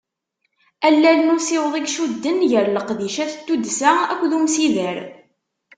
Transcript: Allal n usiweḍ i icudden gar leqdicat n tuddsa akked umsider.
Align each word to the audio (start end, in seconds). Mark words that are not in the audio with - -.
Allal 0.87 1.19
n 1.21 1.33
usiweḍ 1.35 1.73
i 1.77 1.81
icudden 1.85 2.39
gar 2.51 2.67
leqdicat 2.69 3.33
n 3.37 3.41
tuddsa 3.45 3.91
akked 4.11 4.31
umsider. 4.37 4.97